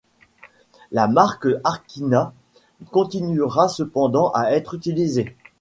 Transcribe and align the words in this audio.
La 0.91 1.07
marque 1.07 1.45
Arkina 1.63 2.33
continuera 2.89 3.67
cependant 3.67 4.31
à 4.33 4.49
être 4.55 4.73
utilisée. 4.73 5.35